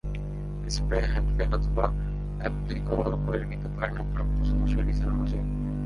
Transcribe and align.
Spray, 0.75 0.99
hand paint 1.11 1.53
অথবা 1.55 1.85
অ্যাপ্লিকও 2.39 2.95
করিয়ে 3.25 3.45
নিতে 3.45 3.67
পারেন 3.75 3.95
আপনার 3.97 4.23
পছন্দসই 4.35 4.83
ডিজাইন 4.83 5.09
অনুযায়ী। 5.09 5.43